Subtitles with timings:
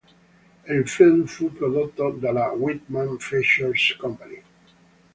[0.67, 4.41] Il film fu prodotto dalla Whitman Features Company.